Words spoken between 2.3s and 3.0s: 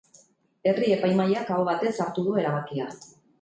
du erabakia.